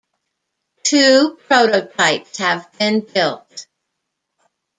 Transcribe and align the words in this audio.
Two 0.81 1.37
prototypes 1.47 2.39
have 2.39 2.67
been 2.79 3.01
built. 3.01 3.67